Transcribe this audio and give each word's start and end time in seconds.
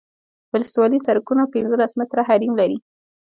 ولسوالي 0.53 0.99
سرکونه 1.07 1.43
پنځلس 1.53 1.91
متره 1.99 2.21
حریم 2.29 2.53
لري 2.61 2.77